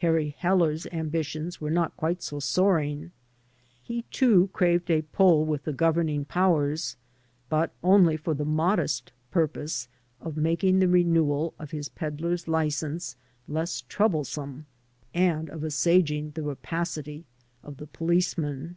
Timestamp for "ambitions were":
0.92-1.70